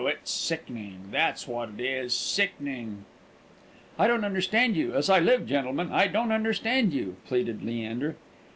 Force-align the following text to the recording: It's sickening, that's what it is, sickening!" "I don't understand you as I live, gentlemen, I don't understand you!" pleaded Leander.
It's 0.03 0.31
sickening, 0.31 1.09
that's 1.11 1.47
what 1.47 1.69
it 1.77 1.79
is, 1.79 2.11
sickening!" 2.17 3.05
"I 3.99 4.07
don't 4.07 4.25
understand 4.25 4.75
you 4.75 4.95
as 4.95 5.11
I 5.11 5.19
live, 5.19 5.45
gentlemen, 5.45 5.91
I 5.91 6.07
don't 6.07 6.31
understand 6.31 6.91
you!" 6.91 7.17
pleaded 7.27 7.61
Leander. 7.61 8.15